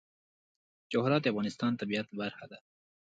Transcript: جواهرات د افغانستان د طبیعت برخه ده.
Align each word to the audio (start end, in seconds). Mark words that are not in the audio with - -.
جواهرات 0.91 1.21
د 1.23 1.27
افغانستان 1.33 1.71
د 1.73 1.77
طبیعت 1.81 2.07
برخه 2.19 2.45
ده. 2.51 2.57